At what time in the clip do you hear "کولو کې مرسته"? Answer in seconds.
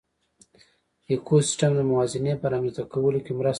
2.91-3.35